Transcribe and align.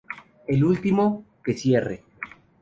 El 0.47 0.63
último, 0.63 1.23
que 1.43 1.53
cierre 1.53 2.03